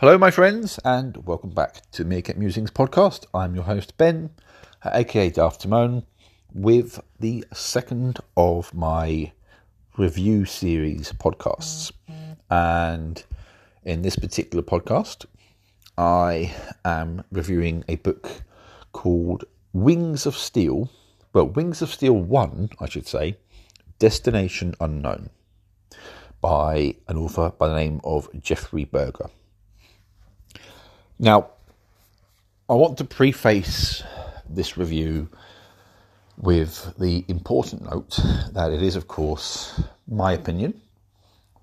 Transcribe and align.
Hello, 0.00 0.16
my 0.16 0.30
friends, 0.30 0.78
and 0.84 1.26
welcome 1.26 1.50
back 1.50 1.82
to 1.90 2.04
Meerkat 2.04 2.38
Musings 2.38 2.70
podcast. 2.70 3.26
I'm 3.34 3.56
your 3.56 3.64
host, 3.64 3.98
Ben, 3.98 4.30
aka 4.84 5.28
Daft 5.28 5.62
Timon, 5.62 6.04
with 6.54 7.00
the 7.18 7.44
second 7.52 8.20
of 8.36 8.72
my 8.72 9.32
review 9.96 10.44
series 10.44 11.12
podcasts. 11.14 11.90
And 12.48 13.24
in 13.82 14.02
this 14.02 14.14
particular 14.14 14.62
podcast, 14.62 15.26
I 15.96 16.54
am 16.84 17.24
reviewing 17.32 17.82
a 17.88 17.96
book 17.96 18.44
called 18.92 19.46
Wings 19.72 20.26
of 20.26 20.36
Steel, 20.36 20.90
but 21.32 21.56
Wings 21.56 21.82
of 21.82 21.90
Steel 21.90 22.14
1, 22.14 22.70
I 22.78 22.88
should 22.88 23.08
say, 23.08 23.36
Destination 23.98 24.76
Unknown, 24.80 25.30
by 26.40 26.94
an 27.08 27.16
author 27.16 27.50
by 27.50 27.66
the 27.66 27.74
name 27.74 28.00
of 28.04 28.28
Jeffrey 28.40 28.84
Berger. 28.84 29.30
Now, 31.20 31.50
I 32.68 32.74
want 32.74 32.98
to 32.98 33.04
preface 33.04 34.04
this 34.48 34.76
review 34.76 35.28
with 36.36 36.94
the 36.96 37.24
important 37.26 37.90
note 37.90 38.20
that 38.52 38.70
it 38.70 38.82
is, 38.82 38.94
of 38.94 39.08
course, 39.08 39.82
my 40.06 40.32
opinion, 40.32 40.80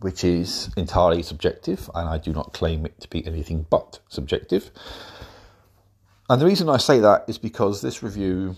which 0.01 0.25
is 0.25 0.69
entirely 0.75 1.23
subjective, 1.23 1.89
and 1.95 2.09
I 2.09 2.17
do 2.17 2.33
not 2.33 2.51
claim 2.51 2.85
it 2.85 2.99
to 2.99 3.07
be 3.07 3.25
anything 3.25 3.65
but 3.69 3.99
subjective. 4.09 4.71
And 6.29 6.41
the 6.41 6.45
reason 6.45 6.67
I 6.67 6.77
say 6.77 6.99
that 6.99 7.23
is 7.29 7.37
because 7.37 7.81
this 7.81 8.03
review, 8.03 8.57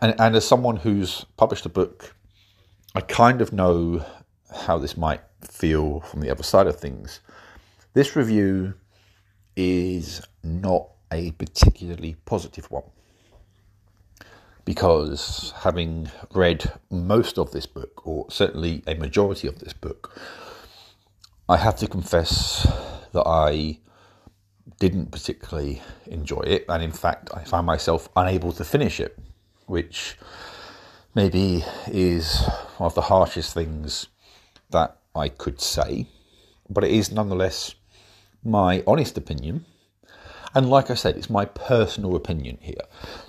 and, 0.00 0.18
and 0.18 0.34
as 0.34 0.48
someone 0.48 0.76
who's 0.76 1.26
published 1.36 1.66
a 1.66 1.68
book, 1.68 2.14
I 2.94 3.02
kind 3.02 3.42
of 3.42 3.52
know 3.52 4.02
how 4.64 4.78
this 4.78 4.96
might 4.96 5.20
feel 5.42 6.00
from 6.00 6.22
the 6.22 6.30
other 6.30 6.42
side 6.42 6.66
of 6.66 6.80
things. 6.80 7.20
This 7.92 8.16
review 8.16 8.74
is 9.56 10.22
not 10.42 10.88
a 11.12 11.32
particularly 11.32 12.16
positive 12.24 12.70
one. 12.70 12.84
Because 14.64 15.52
having 15.58 16.10
read 16.32 16.72
most 16.90 17.38
of 17.38 17.50
this 17.50 17.66
book, 17.66 18.06
or 18.06 18.26
certainly 18.30 18.82
a 18.86 18.94
majority 18.94 19.48
of 19.48 19.58
this 19.58 19.72
book, 19.72 20.18
I 21.48 21.56
have 21.56 21.76
to 21.76 21.88
confess 21.88 22.66
that 23.12 23.26
I 23.26 23.78
didn't 24.78 25.10
particularly 25.10 25.82
enjoy 26.06 26.40
it, 26.40 26.64
and 26.68 26.82
in 26.82 26.92
fact, 26.92 27.30
I 27.34 27.44
found 27.44 27.66
myself 27.66 28.08
unable 28.16 28.52
to 28.52 28.64
finish 28.64 29.00
it, 29.00 29.18
which 29.66 30.16
maybe 31.14 31.64
is 31.88 32.42
one 32.78 32.86
of 32.86 32.94
the 32.94 33.02
harshest 33.02 33.52
things 33.52 34.06
that 34.70 34.96
I 35.14 35.28
could 35.28 35.60
say, 35.60 36.06
but 36.70 36.84
it 36.84 36.90
is 36.90 37.12
nonetheless 37.12 37.74
my 38.44 38.82
honest 38.86 39.16
opinion. 39.16 39.64
And 40.54 40.68
like 40.68 40.90
I 40.90 40.94
said, 40.94 41.16
it's 41.16 41.30
my 41.30 41.44
personal 41.44 42.14
opinion 42.14 42.58
here. 42.60 42.82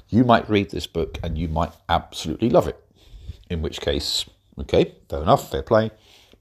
You 0.10 0.24
might 0.24 0.50
read 0.50 0.72
this 0.72 0.88
book 0.88 1.20
and 1.24 1.38
you 1.38 1.48
might 1.48 1.72
absolutely 1.88 2.50
love 2.50 2.68
it. 2.68 2.80
In 3.50 3.62
which 3.62 3.80
case, 3.82 4.26
okay, 4.60 4.96
fair 5.10 5.22
enough, 5.22 5.50
fair 5.50 5.64
play. 5.64 5.92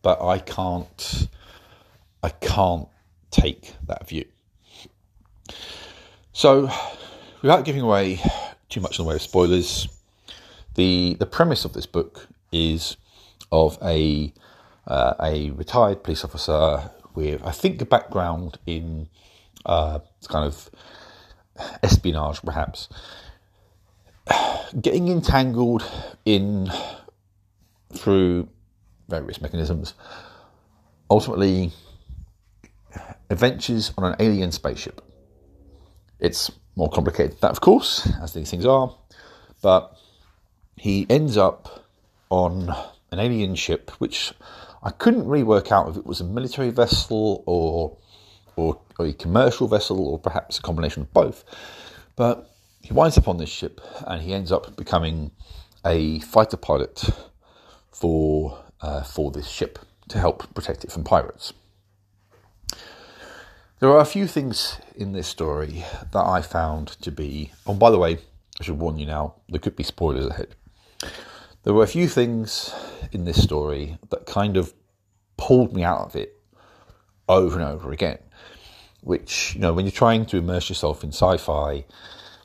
But 0.02 0.20
I 0.20 0.38
can't, 0.38 1.28
I 2.22 2.30
can't 2.30 2.88
take 3.30 3.74
that 3.86 4.08
view. 4.08 4.24
So, 6.32 6.70
without 7.42 7.64
giving 7.64 7.82
away 7.82 8.20
too 8.68 8.80
much 8.80 8.98
in 8.98 9.04
the 9.04 9.08
way 9.08 9.16
of 9.16 9.22
spoilers, 9.22 9.86
the 10.74 11.14
the 11.20 11.26
premise 11.26 11.64
of 11.64 11.74
this 11.74 11.86
book 11.86 12.26
is 12.50 12.96
of 13.52 13.78
a 13.82 14.32
uh, 14.86 15.14
a 15.20 15.50
retired 15.50 16.02
police 16.02 16.24
officer 16.24 16.90
with, 17.14 17.42
I 17.44 17.50
think, 17.50 17.80
a 17.80 17.84
background 17.84 18.58
in 18.66 19.08
uh, 19.66 20.00
kind 20.28 20.46
of 20.46 20.70
espionage, 21.82 22.42
perhaps, 22.42 22.88
getting 24.80 25.08
entangled 25.08 25.84
in 26.24 26.70
through 27.92 28.48
various 29.08 29.40
mechanisms, 29.40 29.94
ultimately 31.10 31.72
adventures 33.30 33.92
on 33.98 34.04
an 34.04 34.16
alien 34.18 34.52
spaceship. 34.52 35.02
It's 36.18 36.50
more 36.76 36.88
complicated 36.88 37.40
that, 37.40 37.50
of 37.50 37.60
course, 37.60 38.08
as 38.22 38.32
these 38.32 38.50
things 38.50 38.64
are, 38.64 38.94
but 39.60 39.96
he 40.76 41.06
ends 41.10 41.36
up 41.36 41.86
on 42.30 42.74
an 43.12 43.20
alien 43.20 43.54
ship, 43.54 43.90
which 43.98 44.32
I 44.82 44.90
couldn't 44.90 45.28
really 45.28 45.44
work 45.44 45.70
out 45.70 45.88
if 45.88 45.96
it 45.96 46.06
was 46.06 46.20
a 46.20 46.24
military 46.24 46.70
vessel 46.70 47.44
or, 47.46 47.96
or, 48.56 48.80
or 48.98 49.06
a 49.06 49.12
commercial 49.12 49.68
vessel 49.68 50.04
or 50.08 50.18
perhaps 50.18 50.58
a 50.58 50.62
combination 50.62 51.02
of 51.02 51.12
both. 51.12 51.44
But 52.16 52.50
he 52.80 52.92
winds 52.92 53.16
up 53.16 53.28
on 53.28 53.36
this 53.36 53.50
ship 53.50 53.80
and 54.06 54.22
he 54.22 54.34
ends 54.34 54.50
up 54.50 54.74
becoming 54.76 55.30
a 55.84 56.20
fighter 56.20 56.56
pilot 56.56 57.10
for 57.92 58.58
uh, 58.80 59.02
for 59.02 59.30
this 59.30 59.48
ship 59.48 59.78
to 60.08 60.18
help 60.18 60.52
protect 60.54 60.84
it 60.84 60.90
from 60.90 61.04
pirates. 61.04 61.52
There 63.78 63.90
are 63.90 64.00
a 64.00 64.04
few 64.04 64.26
things 64.26 64.78
in 64.94 65.12
this 65.12 65.28
story 65.28 65.84
that 66.12 66.24
I 66.24 66.42
found 66.42 66.88
to 67.02 67.10
be. 67.10 67.52
Oh, 67.66 67.74
by 67.74 67.90
the 67.90 67.98
way, 67.98 68.18
I 68.60 68.64
should 68.64 68.78
warn 68.78 68.98
you 68.98 69.06
now, 69.06 69.34
there 69.48 69.60
could 69.60 69.76
be 69.76 69.82
spoilers 69.82 70.26
ahead. 70.26 70.54
There 71.64 71.74
were 71.74 71.84
a 71.84 71.88
few 71.88 72.08
things 72.08 72.74
in 73.12 73.24
this 73.24 73.40
story 73.40 73.96
that 74.10 74.26
kind 74.26 74.56
of 74.56 74.74
pulled 75.36 75.72
me 75.72 75.84
out 75.84 76.00
of 76.00 76.16
it 76.16 76.40
over 77.28 77.56
and 77.56 77.68
over 77.68 77.92
again. 77.92 78.18
Which, 79.00 79.54
you 79.54 79.60
know, 79.60 79.72
when 79.72 79.84
you're 79.84 79.92
trying 79.92 80.26
to 80.26 80.38
immerse 80.38 80.68
yourself 80.68 81.04
in 81.04 81.10
sci 81.10 81.36
fi, 81.36 81.84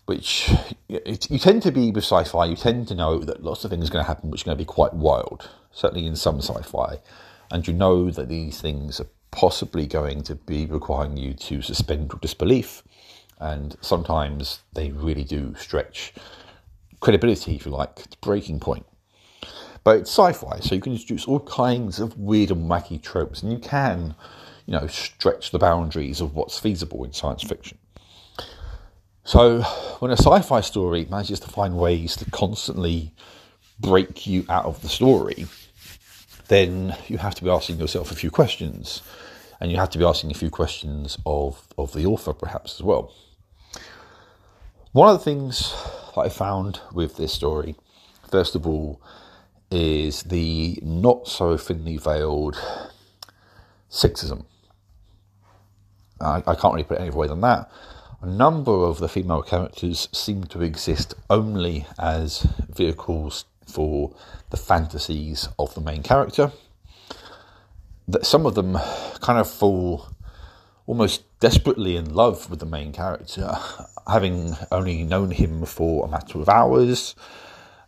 which 0.05 0.51
it, 0.87 1.31
you 1.31 1.39
tend 1.39 1.63
to 1.63 1.71
be 1.71 1.89
with 1.89 2.03
sci 2.03 2.25
fi, 2.25 2.45
you 2.45 2.55
tend 2.55 2.87
to 2.89 2.95
know 2.95 3.17
that 3.17 3.43
lots 3.43 3.65
of 3.65 3.71
things 3.71 3.89
are 3.89 3.93
going 3.93 4.05
to 4.05 4.07
happen 4.07 4.29
which 4.29 4.43
are 4.43 4.45
going 4.45 4.57
to 4.57 4.63
be 4.63 4.65
quite 4.65 4.93
wild, 4.93 5.49
certainly 5.71 6.05
in 6.05 6.15
some 6.15 6.39
sci 6.39 6.61
fi. 6.61 6.99
And 7.49 7.67
you 7.67 7.73
know 7.73 8.11
that 8.11 8.29
these 8.29 8.61
things 8.61 8.99
are 8.99 9.07
possibly 9.31 9.87
going 9.87 10.21
to 10.23 10.35
be 10.35 10.67
requiring 10.67 11.17
you 11.17 11.33
to 11.33 11.63
suspend 11.63 12.11
your 12.11 12.19
disbelief. 12.19 12.83
And 13.39 13.75
sometimes 13.81 14.59
they 14.73 14.91
really 14.91 15.23
do 15.23 15.55
stretch 15.57 16.13
credibility, 16.99 17.55
if 17.55 17.65
you 17.65 17.71
like, 17.71 17.95
to 17.95 18.17
breaking 18.21 18.59
point. 18.59 18.85
But 19.83 19.99
it's 19.99 20.11
sci-fi, 20.11 20.59
so 20.59 20.75
you 20.75 20.81
can 20.81 20.93
introduce 20.93 21.25
all 21.25 21.39
kinds 21.41 21.99
of 21.99 22.17
weird 22.17 22.51
and 22.51 22.69
wacky 22.69 23.01
tropes, 23.01 23.41
and 23.41 23.51
you 23.51 23.59
can, 23.59 24.15
you 24.65 24.73
know, 24.73 24.87
stretch 24.87 25.51
the 25.51 25.59
boundaries 25.59 26.19
of 26.19 26.35
what's 26.35 26.59
feasible 26.59 27.03
in 27.05 27.13
science 27.13 27.43
fiction. 27.43 27.77
So 29.23 29.61
when 29.99 30.11
a 30.11 30.17
sci-fi 30.17 30.61
story 30.61 31.05
manages 31.09 31.39
to 31.41 31.49
find 31.49 31.77
ways 31.77 32.15
to 32.17 32.31
constantly 32.31 33.13
break 33.79 34.25
you 34.25 34.45
out 34.49 34.65
of 34.65 34.81
the 34.81 34.89
story, 34.89 35.47
then 36.47 36.95
you 37.07 37.17
have 37.17 37.35
to 37.35 37.43
be 37.43 37.49
asking 37.49 37.77
yourself 37.77 38.11
a 38.11 38.15
few 38.15 38.31
questions, 38.31 39.01
and 39.59 39.71
you 39.71 39.77
have 39.77 39.89
to 39.91 39.97
be 39.97 40.05
asking 40.05 40.31
a 40.31 40.33
few 40.33 40.49
questions 40.49 41.17
of, 41.25 41.67
of 41.77 41.93
the 41.93 42.05
author 42.05 42.33
perhaps 42.33 42.75
as 42.75 42.83
well. 42.83 43.13
One 44.93 45.09
of 45.09 45.17
the 45.17 45.23
things 45.23 45.73
that 46.15 46.21
I 46.21 46.29
found 46.29 46.79
with 46.93 47.17
this 47.17 47.33
story, 47.33 47.75
first 48.31 48.55
of 48.55 48.65
all, 48.65 49.01
is 49.69 50.23
the 50.23 50.79
not 50.81 51.27
so 51.27 51.57
thinly 51.57 51.97
veiled 51.97 52.55
sexism. 53.89 54.45
I, 56.19 56.43
I 56.47 56.55
can't 56.55 56.73
really 56.73 56.83
put 56.83 56.97
it 56.97 57.01
any 57.01 57.09
other 57.09 57.17
way 57.17 57.27
than 57.27 57.41
that. 57.41 57.69
A 58.21 58.25
number 58.25 58.71
of 58.71 58.99
the 58.99 59.07
female 59.07 59.43
characters 59.43 60.09
seem 60.11 60.45
to 60.45 60.61
exist 60.61 61.13
only 61.29 61.85
as 61.99 62.41
vehicles 62.69 63.45
for 63.67 64.15
the 64.49 64.57
fantasies 64.57 65.49
of 65.59 65.75
the 65.75 65.81
main 65.81 66.01
character. 66.01 66.51
That 68.07 68.25
some 68.25 68.45
of 68.45 68.55
them 68.55 68.77
kind 69.19 69.37
of 69.37 69.49
fall 69.49 70.07
almost 70.87 71.23
desperately 71.39 71.97
in 71.97 72.13
love 72.13 72.49
with 72.49 72.59
the 72.59 72.65
main 72.65 72.93
character, 72.93 73.55
having 74.07 74.55
only 74.71 75.03
known 75.03 75.31
him 75.31 75.65
for 75.65 76.05
a 76.05 76.09
matter 76.09 76.39
of 76.39 76.49
hours, 76.49 77.13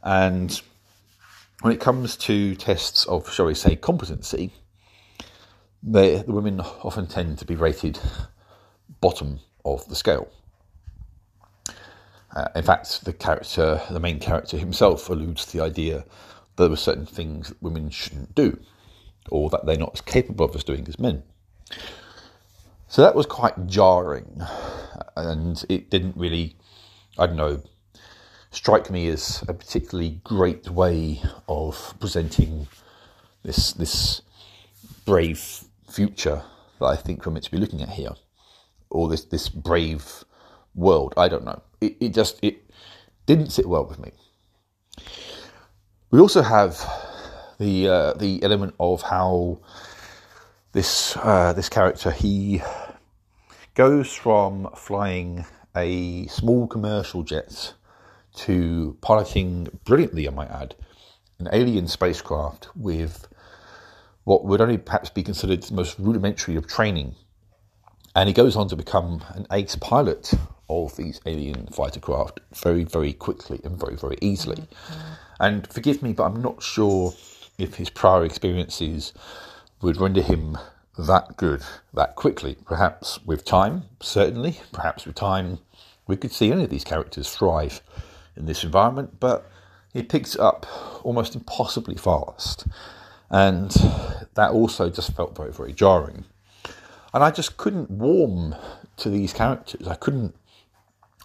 and 0.03 0.61
when 1.61 1.73
it 1.73 1.79
comes 1.79 2.15
to 2.15 2.55
tests 2.55 3.05
of, 3.05 3.31
shall 3.31 3.45
we 3.45 3.53
say, 3.53 3.75
competency, 3.75 4.51
the 5.83 6.23
women 6.27 6.59
often 6.59 7.07
tend 7.07 7.37
to 7.39 7.45
be 7.45 7.55
rated 7.55 7.99
bottom 9.01 9.39
of 9.65 9.87
the 9.89 9.95
scale. 9.95 10.29
Uh, 12.35 12.47
in 12.55 12.63
fact, 12.63 13.03
the 13.05 13.13
character, 13.13 13.81
the 13.89 13.99
main 13.99 14.19
character 14.19 14.57
himself, 14.57 15.09
alludes 15.09 15.45
to 15.45 15.57
the 15.57 15.63
idea 15.63 15.97
that 16.55 16.63
there 16.63 16.69
were 16.69 16.75
certain 16.75 17.05
things 17.05 17.49
that 17.49 17.61
women 17.61 17.89
shouldn't 17.89 18.35
do, 18.35 18.59
or 19.29 19.49
that 19.49 19.65
they're 19.65 19.77
not 19.77 19.91
as 19.93 20.01
capable 20.01 20.45
of 20.45 20.55
as 20.55 20.63
doing 20.63 20.87
as 20.87 20.99
men. 20.99 21.23
So 22.87 23.01
that 23.01 23.15
was 23.15 23.25
quite 23.25 23.67
jarring, 23.67 24.41
and 25.15 25.63
it 25.69 25.89
didn't 25.89 26.15
really, 26.15 26.55
I 27.17 27.27
don't 27.27 27.35
know, 27.35 27.61
strike 28.51 28.89
me 28.89 29.07
as 29.09 29.43
a 29.47 29.53
particularly 29.53 30.19
great 30.23 30.69
way 30.69 31.21
of 31.47 31.93
presenting 31.99 32.67
this 33.43 33.73
this 33.73 34.21
brave 35.05 35.63
future 35.89 36.43
that 36.79 36.85
I 36.85 36.95
think 36.95 37.25
we're 37.25 37.31
meant 37.31 37.45
to 37.45 37.51
be 37.51 37.57
looking 37.57 37.81
at 37.81 37.89
here, 37.89 38.15
or 38.89 39.07
this 39.07 39.25
this 39.25 39.49
brave 39.49 40.23
world. 40.75 41.13
I 41.17 41.27
don't 41.27 41.45
know. 41.45 41.61
It, 41.81 41.97
it 41.99 42.13
just 42.13 42.39
it 42.41 42.69
didn't 43.25 43.51
sit 43.51 43.67
well 43.67 43.85
with 43.85 43.99
me. 43.99 44.11
We 46.11 46.19
also 46.19 46.41
have 46.41 46.83
the 47.59 47.87
uh, 47.87 48.13
the 48.13 48.41
element 48.43 48.75
of 48.79 49.03
how 49.03 49.59
this 50.71 51.15
uh, 51.17 51.53
this 51.53 51.69
character 51.69 52.11
he 52.11 52.61
goes 53.75 54.13
from 54.13 54.69
flying 54.75 55.45
a 55.75 56.25
small 56.27 56.67
commercial 56.67 57.23
jet 57.23 57.73
to 58.35 58.97
piloting 59.01 59.67
brilliantly, 59.85 60.27
I 60.27 60.31
might 60.31 60.49
add, 60.49 60.75
an 61.39 61.49
alien 61.51 61.87
spacecraft 61.87 62.69
with 62.75 63.27
what 64.23 64.45
would 64.45 64.61
only 64.61 64.77
perhaps 64.77 65.09
be 65.09 65.23
considered 65.23 65.63
the 65.63 65.73
most 65.73 65.97
rudimentary 65.97 66.55
of 66.55 66.67
training. 66.67 67.15
And 68.15 68.27
he 68.27 68.33
goes 68.33 68.55
on 68.55 68.67
to 68.69 68.75
become 68.75 69.23
an 69.33 69.47
ace 69.51 69.75
pilot 69.75 70.33
of 70.69 70.95
these 70.97 71.19
alien 71.25 71.67
fighter 71.67 71.99
craft 71.99 72.39
very, 72.53 72.83
very 72.83 73.13
quickly 73.13 73.59
and 73.63 73.79
very, 73.79 73.95
very 73.95 74.17
easily. 74.21 74.57
Mm-hmm. 74.57 75.13
And 75.39 75.67
forgive 75.67 76.03
me, 76.03 76.13
but 76.13 76.25
I'm 76.25 76.41
not 76.41 76.61
sure 76.61 77.13
if 77.57 77.75
his 77.75 77.89
prior 77.89 78.23
experiences 78.23 79.13
would 79.81 79.97
render 79.97 80.21
him 80.21 80.57
that 80.97 81.37
good 81.37 81.63
that 81.93 82.15
quickly. 82.15 82.57
Perhaps 82.65 83.23
with 83.25 83.45
time, 83.45 83.83
certainly. 84.01 84.59
Perhaps 84.71 85.05
with 85.05 85.15
time, 85.15 85.59
we 86.07 86.17
could 86.17 86.31
see 86.31 86.51
any 86.51 86.65
of 86.65 86.69
these 86.69 86.83
characters 86.83 87.33
thrive 87.33 87.81
in 88.39 88.45
this 88.45 88.63
environment, 88.63 89.19
but 89.19 89.49
it 89.93 90.09
picks 90.09 90.35
up 90.35 90.65
almost 91.05 91.35
impossibly 91.35 91.95
fast. 91.95 92.65
And 93.29 93.69
that 94.33 94.51
also 94.51 94.89
just 94.89 95.13
felt 95.13 95.35
very, 95.35 95.51
very 95.51 95.73
jarring. 95.73 96.25
And 97.13 97.23
I 97.23 97.31
just 97.31 97.57
couldn't 97.57 97.91
warm 97.91 98.55
to 98.97 99.09
these 99.09 99.33
characters. 99.33 99.87
I 99.87 99.95
couldn't 99.95 100.35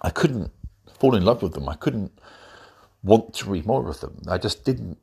I 0.03 0.11
couldn't 0.11 0.51
fall 0.99 1.15
in 1.15 1.25
love 1.25 1.43
with 1.43 1.55
them. 1.55 1.69
I 1.69 1.77
couldn't 1.77 2.13
want 3.03 3.33
to 3.35 3.51
read 3.51 3.65
more 3.65 3.89
of 3.89 4.01
them. 4.01 4.23
I 4.29 4.39
just 4.39 4.65
didn't 4.65 4.99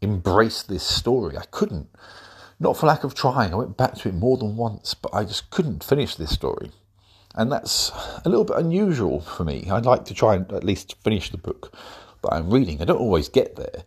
embrace 0.00 0.62
this 0.62 0.82
story. 0.82 1.36
I 1.36 1.44
couldn't. 1.44 1.88
Not 2.58 2.76
for 2.76 2.86
lack 2.86 3.04
of 3.04 3.14
trying. 3.14 3.52
I 3.52 3.56
went 3.56 3.76
back 3.76 3.94
to 3.96 4.08
it 4.08 4.14
more 4.14 4.36
than 4.36 4.56
once, 4.56 4.94
but 4.94 5.14
I 5.14 5.24
just 5.24 5.50
couldn't 5.50 5.84
finish 5.84 6.16
this 6.16 6.32
story. 6.32 6.70
And 7.34 7.50
that's 7.50 7.90
a 8.24 8.28
little 8.28 8.44
bit 8.44 8.56
unusual 8.56 9.20
for 9.20 9.44
me. 9.44 9.68
I'd 9.70 9.86
like 9.86 10.04
to 10.06 10.14
try 10.14 10.36
and 10.36 10.50
at 10.52 10.62
least 10.62 10.94
finish 11.02 11.30
the 11.30 11.38
book 11.38 11.74
that 12.22 12.32
I'm 12.32 12.48
reading. 12.50 12.80
I 12.80 12.84
don't 12.84 13.00
always 13.00 13.28
get 13.28 13.56
there, 13.56 13.82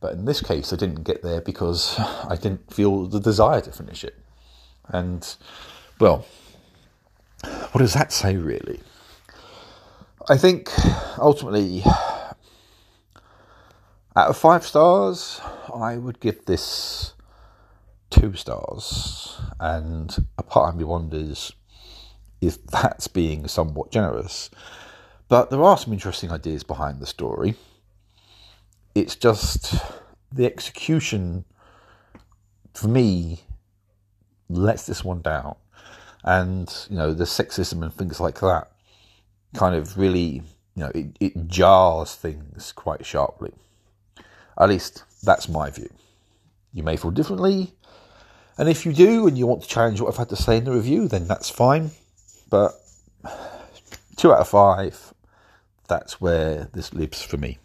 but 0.00 0.12
in 0.12 0.24
this 0.24 0.40
case, 0.40 0.72
I 0.72 0.76
didn't 0.76 1.02
get 1.02 1.22
there 1.22 1.40
because 1.40 1.98
I 1.98 2.36
didn't 2.36 2.72
feel 2.72 3.06
the 3.06 3.20
desire 3.20 3.60
to 3.62 3.72
finish 3.72 4.04
it. 4.04 4.16
And, 4.86 5.26
well, 5.98 6.24
what 7.42 7.80
does 7.80 7.94
that 7.94 8.12
say 8.12 8.36
really? 8.36 8.80
I 10.28 10.36
think 10.36 10.70
ultimately, 11.18 11.82
out 14.14 14.28
of 14.28 14.36
five 14.36 14.64
stars, 14.64 15.40
I 15.74 15.96
would 15.96 16.20
give 16.20 16.44
this 16.44 17.14
two 18.10 18.34
stars. 18.34 19.40
And 19.58 20.16
a 20.38 20.44
part 20.44 20.72
of 20.72 20.78
me 20.78 20.84
wonders 20.84 21.52
if 22.42 22.66
that's 22.66 23.06
being 23.06 23.48
somewhat 23.48 23.90
generous. 23.90 24.50
But 25.28 25.48
there 25.48 25.62
are 25.62 25.78
some 25.78 25.94
interesting 25.94 26.30
ideas 26.30 26.64
behind 26.64 27.00
the 27.00 27.06
story. 27.06 27.54
It's 28.94 29.16
just 29.16 29.74
the 30.30 30.44
execution, 30.44 31.46
for 32.74 32.88
me, 32.88 33.44
lets 34.50 34.84
this 34.84 35.02
one 35.02 35.22
down. 35.22 35.56
And, 36.24 36.70
you 36.90 36.96
know, 36.96 37.14
the 37.14 37.24
sexism 37.24 37.82
and 37.82 37.94
things 37.94 38.20
like 38.20 38.40
that 38.40 38.70
kind 39.54 39.74
of 39.74 39.96
really, 39.96 40.42
you 40.74 40.84
know, 40.84 40.90
it, 40.94 41.16
it 41.20 41.48
jars 41.48 42.14
things 42.14 42.72
quite 42.72 43.06
sharply. 43.06 43.52
At 44.58 44.68
least 44.68 45.04
that's 45.22 45.48
my 45.48 45.70
view. 45.70 45.90
You 46.74 46.82
may 46.82 46.96
feel 46.96 47.10
differently, 47.10 47.74
and 48.58 48.68
if 48.68 48.84
you 48.84 48.92
do 48.92 49.26
and 49.26 49.36
you 49.36 49.46
want 49.46 49.62
to 49.62 49.68
challenge 49.68 50.00
what 50.00 50.08
I've 50.10 50.16
had 50.16 50.28
to 50.30 50.36
say 50.36 50.58
in 50.58 50.64
the 50.64 50.72
review, 50.72 51.08
then 51.08 51.26
that's 51.26 51.50
fine. 51.50 51.90
But 52.52 52.74
two 54.16 54.30
out 54.30 54.40
of 54.40 54.48
five, 54.48 55.14
that's 55.88 56.20
where 56.20 56.68
this 56.74 56.92
lives 56.92 57.22
for 57.22 57.38
me. 57.38 57.56